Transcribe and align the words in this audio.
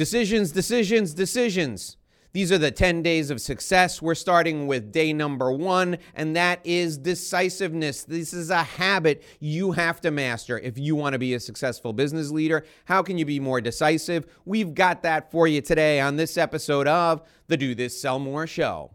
Decisions, 0.00 0.50
decisions, 0.50 1.12
decisions. 1.12 1.98
These 2.32 2.50
are 2.52 2.56
the 2.56 2.70
10 2.70 3.02
days 3.02 3.28
of 3.28 3.38
success. 3.38 4.00
We're 4.00 4.14
starting 4.14 4.66
with 4.66 4.92
day 4.92 5.12
number 5.12 5.52
one, 5.52 5.98
and 6.14 6.34
that 6.36 6.60
is 6.64 6.96
decisiveness. 6.96 8.04
This 8.04 8.32
is 8.32 8.48
a 8.48 8.62
habit 8.62 9.22
you 9.40 9.72
have 9.72 10.00
to 10.00 10.10
master 10.10 10.58
if 10.58 10.78
you 10.78 10.96
want 10.96 11.12
to 11.12 11.18
be 11.18 11.34
a 11.34 11.38
successful 11.38 11.92
business 11.92 12.30
leader. 12.30 12.64
How 12.86 13.02
can 13.02 13.18
you 13.18 13.26
be 13.26 13.40
more 13.40 13.60
decisive? 13.60 14.24
We've 14.46 14.72
got 14.72 15.02
that 15.02 15.30
for 15.30 15.46
you 15.46 15.60
today 15.60 16.00
on 16.00 16.16
this 16.16 16.38
episode 16.38 16.88
of 16.88 17.20
the 17.48 17.58
Do 17.58 17.74
This 17.74 18.00
Sell 18.00 18.18
More 18.18 18.46
Show. 18.46 18.92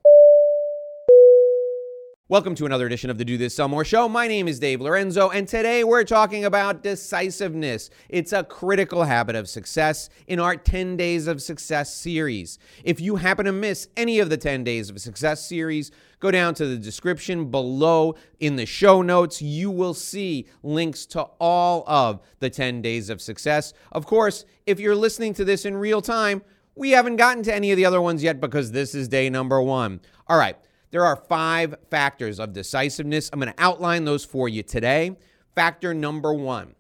Welcome 2.28 2.56
to 2.56 2.66
another 2.66 2.88
edition 2.88 3.12
of 3.12 3.20
the 3.20 3.24
Do 3.24 3.38
This 3.38 3.54
Sell 3.54 3.68
More 3.68 3.86
Show. 3.86 4.10
My 4.10 4.28
name 4.28 4.48
is 4.48 4.58
Dave 4.58 4.82
Lorenzo, 4.82 5.30
and 5.30 5.48
today 5.48 5.84
we're 5.84 6.04
talking 6.04 6.44
about 6.44 6.82
decisiveness. 6.82 7.92
It's 8.10 8.34
a 8.34 8.44
critical 8.44 9.04
habit 9.04 9.36
of 9.36 9.48
success 9.48 10.10
in 10.26 10.40
our 10.40 10.56
10 10.56 10.98
Days 10.98 11.28
of 11.28 11.40
Success 11.40 11.94
series. 11.94 12.58
If 12.84 13.00
you 13.00 13.18
happen 13.18 13.46
to 13.46 13.52
miss 13.52 13.90
any 13.96 14.18
of 14.18 14.32
the 14.32 14.38
10 14.38 14.64
Days 14.64 14.90
of 14.90 15.00
Success 15.00 15.48
series, 15.48 15.92
go 16.20 16.32
down 16.32 16.56
to 16.56 16.66
the 16.66 16.78
description 16.78 17.52
below 17.52 18.16
in 18.40 18.56
the 18.56 18.66
show 18.66 19.04
notes. 19.04 19.40
You 19.40 19.70
will 19.70 19.94
see 19.94 20.48
links 20.64 21.06
to 21.06 21.28
all 21.40 21.84
of 21.86 22.22
the 22.40 22.50
10 22.50 22.82
Days 22.82 23.12
of 23.12 23.22
Success. 23.22 23.72
Of 23.92 24.08
course, 24.08 24.46
if 24.66 24.80
you're 24.80 24.96
listening 24.96 25.36
to 25.36 25.46
this 25.46 25.64
in 25.64 25.78
real 25.78 26.02
time, 26.02 26.42
we 26.74 26.90
haven't 26.90 27.18
gotten 27.18 27.44
to 27.44 27.54
any 27.54 27.70
of 27.70 27.78
the 27.78 27.86
other 27.86 28.02
ones 28.02 28.24
yet 28.24 28.42
because 28.42 28.72
this 28.72 28.96
is 28.96 29.08
day 29.08 29.30
number 29.30 29.62
one. 29.62 30.02
All 30.28 30.40
right. 30.40 30.58
There 30.96 31.04
are 31.04 31.18
five 31.18 31.76
factors 31.92 32.40
of 32.40 32.54
decisiveness. 32.54 33.30
I'm 33.34 33.40
going 33.42 33.52
to 33.52 33.62
outline 33.62 34.06
those 34.06 34.24
for 34.24 34.48
you 34.48 34.64
today. 34.64 35.18
Factor 35.54 35.94
number 35.94 36.34
one 36.34 36.74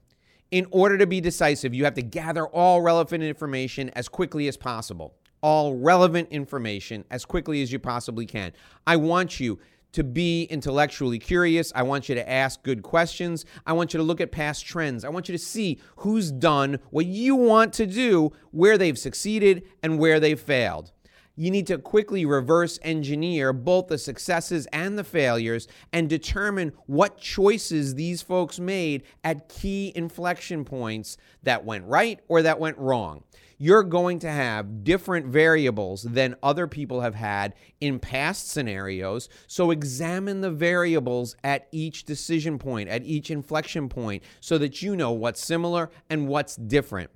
in 0.51 0.67
order 0.71 0.97
to 0.97 1.05
be 1.05 1.19
decisive, 1.19 1.73
you 1.73 1.83
have 1.83 1.95
to 1.95 2.01
gather 2.01 2.47
all 2.47 2.81
relevant 2.81 3.25
information 3.25 3.89
as 3.89 4.07
quickly 4.07 4.47
as 4.47 4.55
possible. 4.55 5.15
All 5.41 5.75
relevant 5.75 6.29
information 6.29 7.03
as 7.11 7.25
quickly 7.25 7.61
as 7.61 7.73
you 7.73 7.79
possibly 7.79 8.25
can. 8.25 8.53
I 8.87 8.95
want 8.95 9.41
you 9.41 9.59
to 9.91 10.01
be 10.05 10.43
intellectually 10.43 11.19
curious. 11.19 11.73
I 11.75 11.83
want 11.83 12.07
you 12.07 12.15
to 12.15 12.29
ask 12.29 12.63
good 12.63 12.83
questions. 12.83 13.43
I 13.67 13.73
want 13.73 13.93
you 13.93 13.97
to 13.97 14.03
look 14.05 14.21
at 14.21 14.31
past 14.31 14.65
trends. 14.65 15.03
I 15.03 15.09
want 15.09 15.27
you 15.27 15.33
to 15.33 15.43
see 15.43 15.81
who's 15.97 16.31
done 16.31 16.79
what 16.89 17.05
you 17.05 17.35
want 17.35 17.73
to 17.73 17.85
do, 17.85 18.31
where 18.51 18.77
they've 18.77 18.97
succeeded, 18.97 19.63
and 19.83 19.99
where 19.99 20.21
they've 20.21 20.39
failed 20.39 20.93
you 21.35 21.51
need 21.51 21.67
to 21.67 21.77
quickly 21.77 22.25
reverse 22.25 22.79
engineer 22.81 23.51
both 23.53 23.87
the 23.87 23.97
successes 23.97 24.67
and 24.71 24.97
the 24.97 25.03
failures 25.03 25.67
and 25.91 26.09
determine 26.09 26.73
what 26.85 27.17
choices 27.17 27.95
these 27.95 28.21
folks 28.21 28.59
made 28.59 29.03
at 29.23 29.49
key 29.49 29.91
inflection 29.95 30.63
points 30.63 31.17
that 31.43 31.65
went 31.65 31.85
right 31.85 32.19
or 32.27 32.41
that 32.41 32.59
went 32.59 32.77
wrong. 32.77 33.23
You're 33.57 33.83
going 33.83 34.19
to 34.19 34.29
have 34.29 34.83
different 34.83 35.27
variables 35.27 36.03
than 36.03 36.35
other 36.43 36.67
people 36.67 37.01
have 37.01 37.15
had 37.15 37.53
in 37.79 37.99
past 37.99 38.49
scenarios. 38.49 39.29
So 39.47 39.71
examine 39.71 40.41
the 40.41 40.51
variables 40.51 41.37
at 41.41 41.67
each 41.71 42.03
decision 42.03 42.57
point, 42.59 42.89
at 42.89 43.03
each 43.03 43.31
inflection 43.31 43.87
point, 43.87 44.23
so 44.41 44.57
that 44.57 44.81
you 44.81 44.95
know 44.95 45.13
what's 45.13 45.45
similar 45.45 45.89
and 46.09 46.27
what's 46.27 46.57
different. 46.57 47.11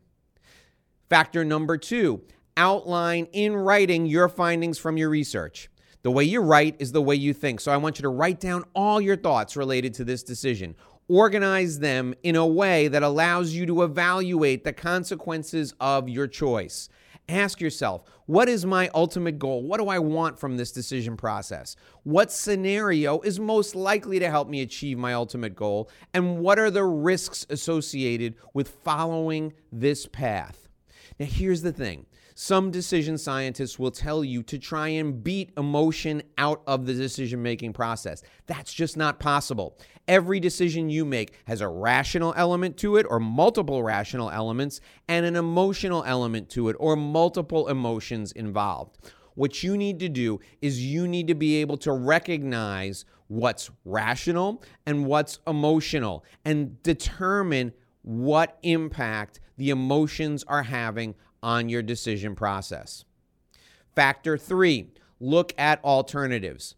Factor 1.09 1.43
number 1.43 1.75
two 1.75 2.21
outline 2.59 3.25
in 3.31 3.55
writing 3.55 4.05
your 4.05 4.27
findings 4.27 4.77
from 4.77 4.97
your 4.97 5.09
research. 5.09 5.69
The 6.01 6.11
way 6.11 6.25
you 6.25 6.41
write 6.41 6.75
is 6.79 6.91
the 6.91 7.01
way 7.01 7.15
you 7.15 7.33
think. 7.33 7.61
So 7.61 7.71
I 7.71 7.77
want 7.77 7.97
you 7.97 8.03
to 8.03 8.09
write 8.09 8.41
down 8.41 8.65
all 8.75 8.99
your 8.99 9.15
thoughts 9.15 9.55
related 9.55 9.93
to 9.95 10.03
this 10.03 10.23
decision. 10.23 10.75
Organize 11.07 11.79
them 11.79 12.13
in 12.21 12.35
a 12.35 12.45
way 12.45 12.89
that 12.89 13.01
allows 13.01 13.53
you 13.53 13.65
to 13.65 13.83
evaluate 13.83 14.65
the 14.65 14.73
consequences 14.73 15.73
of 15.79 16.09
your 16.09 16.27
choice. 16.27 16.89
Ask 17.29 17.61
yourself, 17.61 18.03
what 18.25 18.49
is 18.49 18.65
my 18.65 18.89
ultimate 18.93 19.39
goal? 19.39 19.63
What 19.63 19.79
do 19.79 19.87
I 19.87 19.99
want 19.99 20.37
from 20.39 20.57
this 20.57 20.71
decision 20.71 21.15
process? 21.15 21.75
What 22.03 22.31
scenario 22.31 23.21
is 23.21 23.39
most 23.39 23.73
likely 23.73 24.19
to 24.19 24.29
help 24.29 24.49
me 24.49 24.61
achieve 24.61 24.97
my 24.97 25.13
ultimate 25.13 25.55
goal? 25.55 25.89
And 26.13 26.39
what 26.39 26.59
are 26.59 26.71
the 26.71 26.83
risks 26.83 27.45
associated 27.49 28.35
with 28.53 28.69
following 28.83 29.53
this 29.71 30.07
path? 30.07 30.67
Now, 31.19 31.25
here's 31.25 31.61
the 31.61 31.73
thing 31.73 32.05
some 32.41 32.71
decision 32.71 33.17
scientists 33.17 33.77
will 33.77 33.91
tell 33.91 34.23
you 34.23 34.41
to 34.41 34.57
try 34.57 34.87
and 34.87 35.21
beat 35.21 35.51
emotion 35.57 36.23
out 36.37 36.61
of 36.67 36.85
the 36.85 36.93
decision 36.93 37.43
making 37.43 37.73
process. 37.73 38.23
That's 38.47 38.73
just 38.73 38.95
not 38.95 39.19
possible. 39.19 39.77
Every 40.07 40.39
decision 40.39 40.89
you 40.89 41.03
make 41.03 41.33
has 41.47 41.59
a 41.59 41.67
rational 41.67 42.33
element 42.37 42.77
to 42.77 42.95
it, 42.95 43.05
or 43.09 43.19
multiple 43.19 43.83
rational 43.83 44.31
elements, 44.31 44.79
and 45.09 45.25
an 45.25 45.35
emotional 45.35 46.01
element 46.05 46.49
to 46.51 46.69
it, 46.69 46.77
or 46.79 46.95
multiple 46.95 47.67
emotions 47.67 48.31
involved. 48.31 49.11
What 49.35 49.61
you 49.61 49.75
need 49.75 49.99
to 49.99 50.07
do 50.07 50.39
is 50.61 50.81
you 50.81 51.09
need 51.09 51.27
to 51.27 51.35
be 51.35 51.57
able 51.57 51.75
to 51.79 51.91
recognize 51.91 53.03
what's 53.27 53.69
rational 53.83 54.63
and 54.85 55.05
what's 55.05 55.39
emotional 55.45 56.23
and 56.45 56.81
determine 56.83 57.73
what 58.01 58.57
impact 58.63 59.41
the 59.57 59.71
emotions 59.71 60.45
are 60.47 60.63
having 60.63 61.15
on 61.41 61.69
your 61.69 61.81
decision 61.81 62.35
process. 62.35 63.05
Factor 63.95 64.37
three, 64.37 64.91
look 65.19 65.53
at 65.57 65.83
alternatives. 65.83 66.75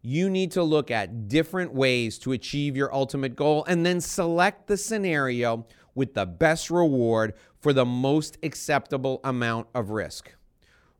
You 0.00 0.28
need 0.28 0.50
to 0.52 0.62
look 0.62 0.90
at 0.90 1.28
different 1.28 1.72
ways 1.72 2.18
to 2.20 2.32
achieve 2.32 2.76
your 2.76 2.92
ultimate 2.92 3.36
goal 3.36 3.64
and 3.66 3.86
then 3.86 4.00
select 4.00 4.66
the 4.66 4.76
scenario 4.76 5.66
with 5.94 6.14
the 6.14 6.26
best 6.26 6.70
reward 6.70 7.34
for 7.60 7.72
the 7.72 7.84
most 7.84 8.38
acceptable 8.42 9.20
amount 9.22 9.68
of 9.74 9.90
risk. 9.90 10.34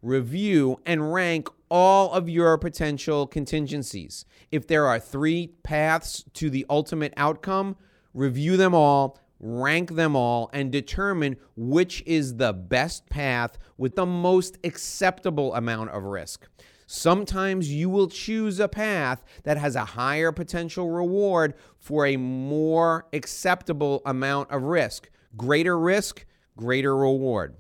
Review 0.03 0.81
and 0.87 1.13
rank 1.13 1.49
all 1.69 2.13
of 2.13 2.29
your 2.29 2.59
potential 2.59 3.27
contingencies. 3.27 4.25
If 4.51 4.67
there 4.67 4.87
are 4.87 5.01
three 5.01 5.49
paths 5.63 6.25
to 6.35 6.51
the 6.51 6.67
ultimate 6.69 7.15
outcome, 7.17 7.77
review 8.13 8.57
them 8.57 8.75
all 8.75 9.19
rank 9.43 9.97
them 9.97 10.17
all, 10.17 10.49
and 10.53 10.73
determine 10.73 11.37
which 11.57 12.03
is 12.07 12.37
the 12.37 12.53
best 12.53 13.11
path 13.11 13.59
with 13.77 13.97
the 13.97 14.07
most 14.07 14.57
acceptable 14.65 15.55
amount 15.55 15.91
of 15.91 16.05
risk. 16.05 16.49
Sometimes 16.87 17.73
you 17.73 17.89
will 17.89 18.09
choose 18.09 18.61
a 18.61 18.69
path 18.69 19.25
that 19.45 19.57
has 19.57 19.77
a 19.77 19.85
higher 19.85 20.31
potential 20.31 20.91
reward 20.91 21.55
for 21.79 22.07
a 22.07 22.17
more 22.17 23.07
acceptable 23.13 24.03
amount 24.07 24.51
of 24.51 24.63
risk. 24.63 25.11
Greater 25.37 25.79
risk, 25.79 26.25
greater 26.57 26.97
reward. 26.97 27.57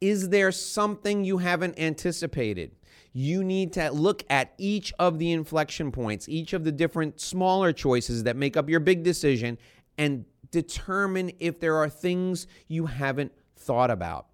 Is 0.00 0.30
there 0.30 0.50
something 0.52 1.24
you 1.24 1.38
haven't 1.38 1.78
anticipated? 1.78 2.72
You 3.12 3.44
need 3.44 3.72
to 3.74 3.90
look 3.90 4.24
at 4.28 4.54
each 4.58 4.92
of 4.98 5.18
the 5.18 5.32
inflection 5.32 5.92
points, 5.92 6.28
each 6.28 6.52
of 6.52 6.64
the 6.64 6.72
different 6.72 7.20
smaller 7.20 7.72
choices 7.72 8.24
that 8.24 8.36
make 8.36 8.56
up 8.56 8.68
your 8.68 8.80
big 8.80 9.02
decision, 9.02 9.58
and 9.98 10.24
determine 10.56 11.30
if 11.38 11.60
there 11.60 11.76
are 11.76 11.90
things 11.90 12.46
you 12.66 12.86
haven't 12.86 13.30
thought 13.56 13.90
about. 13.90 14.26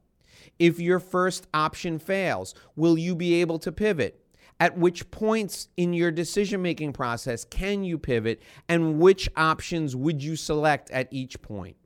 If 0.56 0.78
your 0.78 1.00
first 1.00 1.48
option 1.52 1.98
fails, 1.98 2.54
will 2.76 2.96
you 2.96 3.16
be 3.16 3.40
able 3.40 3.58
to 3.58 3.72
pivot? 3.72 4.24
At 4.60 4.78
which 4.78 5.10
points 5.10 5.66
in 5.76 5.92
your 5.92 6.12
decision 6.12 6.62
making 6.62 6.92
process 6.92 7.44
can 7.44 7.82
you 7.82 7.98
pivot, 7.98 8.40
and 8.68 9.00
which 9.00 9.28
options 9.36 9.96
would 9.96 10.22
you 10.22 10.36
select 10.36 10.92
at 10.92 11.08
each 11.10 11.42
point? 11.42 11.76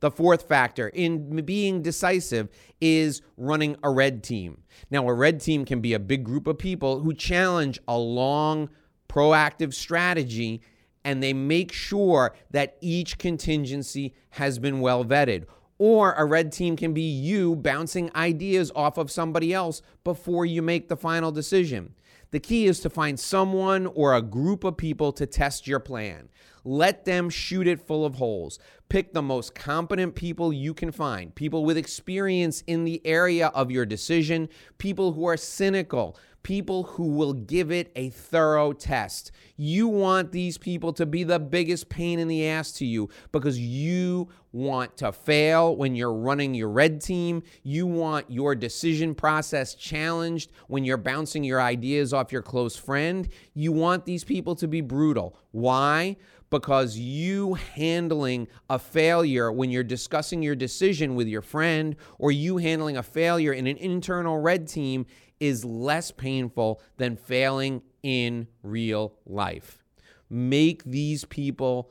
The 0.00 0.10
fourth 0.10 0.48
factor 0.48 0.88
in 0.88 1.44
being 1.44 1.80
decisive 1.82 2.48
is 2.80 3.22
running 3.36 3.76
a 3.84 3.90
red 3.90 4.24
team. 4.24 4.62
Now, 4.90 5.08
a 5.08 5.14
red 5.14 5.40
team 5.40 5.64
can 5.64 5.80
be 5.80 5.94
a 5.94 6.00
big 6.00 6.24
group 6.24 6.48
of 6.48 6.58
people 6.58 7.00
who 7.00 7.14
challenge 7.14 7.78
a 7.86 7.96
long, 7.96 8.70
proactive 9.08 9.74
strategy 9.74 10.62
and 11.04 11.22
they 11.22 11.32
make 11.32 11.72
sure 11.72 12.34
that 12.50 12.76
each 12.80 13.18
contingency 13.18 14.14
has 14.30 14.58
been 14.58 14.80
well 14.80 15.04
vetted. 15.04 15.46
Or 15.78 16.12
a 16.14 16.24
red 16.24 16.50
team 16.52 16.76
can 16.76 16.92
be 16.92 17.02
you 17.02 17.54
bouncing 17.54 18.10
ideas 18.14 18.72
off 18.74 18.98
of 18.98 19.10
somebody 19.10 19.54
else 19.54 19.80
before 20.02 20.44
you 20.44 20.60
make 20.60 20.88
the 20.88 20.96
final 20.96 21.30
decision. 21.30 21.94
The 22.30 22.40
key 22.40 22.66
is 22.66 22.80
to 22.80 22.90
find 22.90 23.18
someone 23.18 23.86
or 23.86 24.14
a 24.14 24.20
group 24.20 24.64
of 24.64 24.76
people 24.76 25.12
to 25.12 25.24
test 25.24 25.66
your 25.66 25.80
plan. 25.80 26.28
Let 26.62 27.06
them 27.06 27.30
shoot 27.30 27.66
it 27.66 27.80
full 27.80 28.04
of 28.04 28.16
holes. 28.16 28.58
Pick 28.90 29.14
the 29.14 29.22
most 29.22 29.54
competent 29.54 30.14
people 30.14 30.52
you 30.52 30.74
can 30.74 30.92
find, 30.92 31.34
people 31.34 31.64
with 31.64 31.78
experience 31.78 32.62
in 32.66 32.84
the 32.84 33.00
area 33.06 33.46
of 33.48 33.70
your 33.70 33.86
decision, 33.86 34.50
people 34.76 35.12
who 35.12 35.26
are 35.26 35.38
cynical, 35.38 36.18
people 36.42 36.84
who 36.84 37.08
will 37.08 37.32
give 37.32 37.70
it 37.70 37.90
a 37.96 38.10
thorough 38.10 38.72
test. 38.72 39.32
You 39.56 39.88
want 39.88 40.32
these 40.32 40.56
people 40.56 40.92
to 40.94 41.06
be 41.06 41.24
the 41.24 41.38
biggest 41.38 41.88
pain 41.88 42.18
in 42.18 42.28
the 42.28 42.46
ass 42.46 42.72
to 42.72 42.86
you 42.86 43.08
because 43.32 43.58
you 43.58 44.28
want 44.52 44.96
to 44.96 45.12
fail 45.12 45.76
when 45.76 45.94
you're 45.94 46.12
running 46.12 46.54
your 46.54 46.70
red 46.70 47.00
team. 47.00 47.42
You 47.62 47.86
want 47.86 48.30
your 48.30 48.54
decision 48.54 49.14
process 49.14 49.74
challenged 49.74 50.50
when 50.68 50.84
you're 50.84 50.96
bouncing 50.96 51.44
your 51.44 51.60
ideas 51.60 52.12
off 52.14 52.32
your 52.32 52.42
close 52.42 52.76
friend. 52.76 53.28
You 53.54 53.72
want 53.72 54.04
these 54.04 54.24
people 54.24 54.54
to 54.56 54.68
be 54.68 54.80
brutal. 54.80 55.36
Why? 55.50 56.16
because 56.50 56.96
you 56.96 57.54
handling 57.54 58.48
a 58.70 58.78
failure 58.78 59.52
when 59.52 59.70
you're 59.70 59.82
discussing 59.82 60.42
your 60.42 60.54
decision 60.54 61.14
with 61.14 61.28
your 61.28 61.42
friend 61.42 61.96
or 62.18 62.32
you 62.32 62.56
handling 62.56 62.96
a 62.96 63.02
failure 63.02 63.52
in 63.52 63.66
an 63.66 63.76
internal 63.76 64.38
red 64.38 64.66
team 64.66 65.06
is 65.40 65.64
less 65.64 66.10
painful 66.10 66.80
than 66.96 67.16
failing 67.16 67.82
in 68.02 68.48
real 68.62 69.14
life. 69.26 69.82
Make 70.30 70.84
these 70.84 71.24
people 71.24 71.90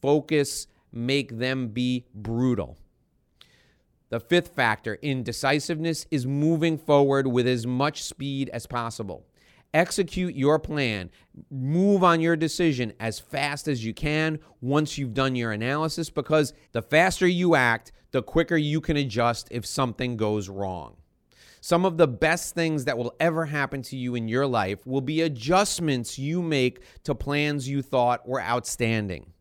focus, 0.00 0.66
make 0.92 1.38
them 1.38 1.68
be 1.68 2.06
brutal. 2.14 2.76
The 4.10 4.20
fifth 4.20 4.54
factor, 4.54 4.94
in 4.94 5.22
decisiveness 5.22 6.06
is 6.10 6.26
moving 6.26 6.78
forward 6.78 7.26
with 7.26 7.46
as 7.46 7.66
much 7.66 8.02
speed 8.02 8.48
as 8.50 8.66
possible. 8.66 9.26
Execute 9.74 10.34
your 10.34 10.58
plan. 10.58 11.10
Move 11.50 12.02
on 12.02 12.20
your 12.20 12.36
decision 12.36 12.94
as 12.98 13.20
fast 13.20 13.68
as 13.68 13.84
you 13.84 13.92
can 13.92 14.38
once 14.62 14.96
you've 14.96 15.12
done 15.12 15.36
your 15.36 15.52
analysis 15.52 16.08
because 16.08 16.54
the 16.72 16.80
faster 16.80 17.26
you 17.26 17.54
act, 17.54 17.92
the 18.12 18.22
quicker 18.22 18.56
you 18.56 18.80
can 18.80 18.96
adjust 18.96 19.46
if 19.50 19.66
something 19.66 20.16
goes 20.16 20.48
wrong. 20.48 20.96
Some 21.68 21.84
of 21.84 21.98
the 21.98 22.08
best 22.08 22.54
things 22.54 22.86
that 22.86 22.96
will 22.96 23.14
ever 23.20 23.44
happen 23.44 23.82
to 23.82 23.96
you 23.98 24.14
in 24.14 24.26
your 24.26 24.46
life 24.46 24.86
will 24.86 25.02
be 25.02 25.20
adjustments 25.20 26.18
you 26.18 26.40
make 26.40 26.80
to 27.04 27.14
plans 27.14 27.68
you 27.68 27.82
thought 27.82 28.26
were 28.26 28.40
outstanding. 28.40 29.34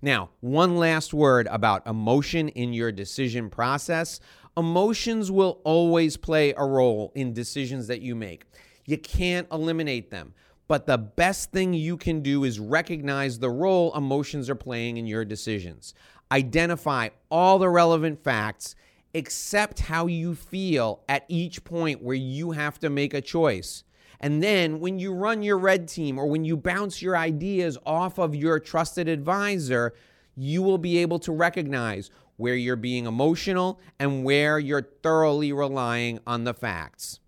Now, 0.00 0.30
one 0.40 0.78
last 0.78 1.12
word 1.12 1.46
about 1.50 1.86
emotion 1.86 2.48
in 2.48 2.72
your 2.72 2.90
decision 2.90 3.50
process. 3.50 4.18
Emotions 4.56 5.30
will 5.30 5.60
always 5.62 6.16
play 6.16 6.54
a 6.56 6.64
role 6.64 7.12
in 7.14 7.34
decisions 7.34 7.86
that 7.88 8.00
you 8.00 8.14
make. 8.14 8.46
You 8.86 8.96
can't 8.96 9.46
eliminate 9.52 10.10
them. 10.10 10.32
But 10.68 10.86
the 10.86 10.96
best 10.96 11.52
thing 11.52 11.74
you 11.74 11.98
can 11.98 12.22
do 12.22 12.44
is 12.44 12.58
recognize 12.58 13.40
the 13.40 13.50
role 13.50 13.94
emotions 13.94 14.48
are 14.48 14.54
playing 14.54 14.96
in 14.96 15.06
your 15.06 15.26
decisions. 15.26 15.92
Identify 16.32 17.10
all 17.30 17.58
the 17.58 17.68
relevant 17.68 18.24
facts, 18.24 18.74
accept 19.14 19.80
how 19.80 20.06
you 20.06 20.34
feel 20.34 21.02
at 21.08 21.24
each 21.28 21.64
point 21.64 22.02
where 22.02 22.16
you 22.16 22.52
have 22.52 22.78
to 22.80 22.90
make 22.90 23.14
a 23.14 23.20
choice. 23.20 23.84
And 24.20 24.42
then 24.42 24.80
when 24.80 24.98
you 24.98 25.12
run 25.12 25.42
your 25.42 25.58
red 25.58 25.88
team 25.88 26.18
or 26.18 26.26
when 26.26 26.44
you 26.44 26.56
bounce 26.56 27.00
your 27.00 27.16
ideas 27.16 27.78
off 27.86 28.18
of 28.18 28.34
your 28.34 28.58
trusted 28.58 29.08
advisor, 29.08 29.94
you 30.34 30.62
will 30.62 30.78
be 30.78 30.98
able 30.98 31.18
to 31.20 31.32
recognize 31.32 32.10
where 32.36 32.54
you're 32.54 32.76
being 32.76 33.06
emotional 33.06 33.80
and 33.98 34.24
where 34.24 34.58
you're 34.58 34.88
thoroughly 35.02 35.52
relying 35.52 36.18
on 36.26 36.44
the 36.44 36.54
facts. 36.54 37.20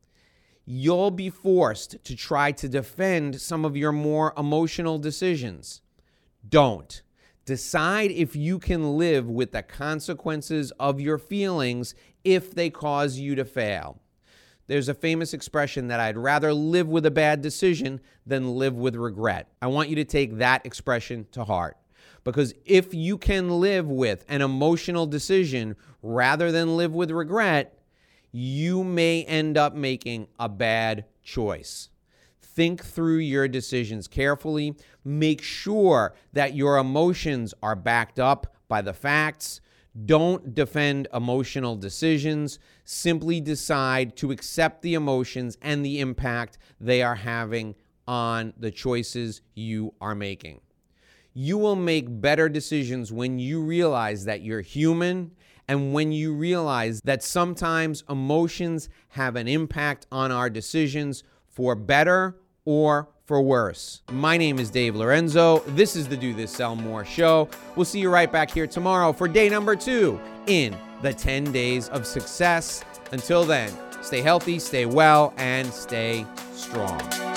You'll 0.65 1.11
be 1.11 1.31
forced 1.31 1.97
to 2.05 2.15
try 2.15 2.53
to 2.53 2.69
defend 2.69 3.41
some 3.41 3.65
of 3.65 3.77
your 3.77 3.93
more 3.93 4.33
emotional 4.37 4.99
decisions. 4.99 5.81
Don't. 6.49 7.03
Decide 7.51 8.13
if 8.13 8.37
you 8.37 8.61
can 8.61 8.97
live 8.97 9.29
with 9.29 9.51
the 9.51 9.65
consequences 9.65 10.71
of 10.79 11.01
your 11.01 11.19
feelings 11.19 11.97
if 12.23 12.55
they 12.55 12.71
cause 12.71 13.19
you 13.19 13.35
to 13.35 13.45
fail. 13.45 13.99
There's 14.69 14.89
a 14.89 14.95
famous 14.95 15.35
expression 15.35 15.89
that 15.89 15.99
I'd 15.99 16.17
rather 16.17 16.55
live 16.55 16.87
with 16.87 17.05
a 17.07 17.11
bad 17.11 17.43
decision 17.43 18.03
than 18.25 18.55
live 18.55 18.77
with 18.77 18.95
regret. 18.95 19.49
I 19.61 19.67
want 19.67 19.89
you 19.89 19.97
to 19.97 20.05
take 20.05 20.39
that 20.39 20.65
expression 20.65 21.27
to 21.33 21.43
heart. 21.43 21.77
Because 22.23 22.55
if 22.67 22.95
you 22.95 23.19
can 23.19 23.59
live 23.59 23.89
with 23.89 24.25
an 24.29 24.43
emotional 24.43 25.07
decision 25.07 25.75
rather 26.03 26.53
than 26.53 26.77
live 26.77 26.95
with 26.95 27.11
regret, 27.11 27.77
you 28.31 28.85
may 28.85 29.25
end 29.25 29.59
up 29.59 29.75
making 29.75 30.29
a 30.39 30.49
bad 30.49 31.05
choice. 31.25 31.89
Think 32.61 32.85
through 32.85 33.21
your 33.21 33.49
decisions 33.49 34.07
carefully. 34.07 34.75
Make 35.03 35.41
sure 35.41 36.15
that 36.35 36.55
your 36.55 36.77
emotions 36.77 37.55
are 37.63 37.75
backed 37.75 38.19
up 38.19 38.55
by 38.69 38.83
the 38.83 38.93
facts. 38.93 39.63
Don't 40.05 40.55
defend 40.55 41.09
emotional 41.15 41.75
decisions. 41.75 42.59
Simply 42.85 43.41
decide 43.41 44.15
to 44.17 44.31
accept 44.31 44.83
the 44.83 44.93
emotions 44.93 45.57
and 45.63 45.83
the 45.83 46.01
impact 46.01 46.59
they 46.79 47.03
are 47.03 47.15
having 47.15 47.77
on 48.07 48.53
the 48.59 48.71
choices 48.71 49.41
you 49.55 49.95
are 49.99 50.15
making. 50.15 50.61
You 51.33 51.57
will 51.57 51.77
make 51.77 52.21
better 52.21 52.51
decisions 52.51 53.11
when 53.11 53.39
you 53.39 53.63
realize 53.63 54.27
that 54.27 54.43
you're 54.43 54.61
human 54.61 55.31
and 55.67 55.95
when 55.95 56.13
you 56.13 56.35
realize 56.35 57.01
that 57.05 57.23
sometimes 57.23 58.05
emotions 58.07 58.91
have 59.09 59.35
an 59.37 59.49
impact 59.49 60.07
on 60.13 60.31
our 60.31 60.51
decisions 60.51 61.25
for 61.49 61.75
better 61.75 62.37
or 62.65 63.09
for 63.27 63.41
worse. 63.41 64.03
My 64.11 64.37
name 64.37 64.59
is 64.59 64.71
Dave 64.71 64.97
Lorenzo. 64.97 65.61
This 65.69 65.95
is 65.95 66.09
the 66.09 66.17
Do 66.17 66.35
This 66.35 66.51
Sell 66.51 66.75
More 66.75 67.05
show. 67.05 67.49
We'll 67.77 67.85
see 67.85 68.01
you 68.01 68.11
right 68.11 68.31
back 68.31 68.51
here 68.51 68.67
tomorrow 68.67 69.13
for 69.13 69.29
day 69.29 69.49
number 69.49 69.77
two 69.77 70.21
in 70.47 70.77
the 71.03 71.15
10 71.15 71.53
days 71.53 71.89
of 71.91 72.07
success. 72.07 72.85
Until 73.13 73.45
then, 73.45 73.73
stay 74.03 74.21
healthy, 74.21 74.59
stay 74.59 74.87
well, 74.87 75.33
and 75.37 75.73
stay 75.73 76.27
strong. 76.53 77.30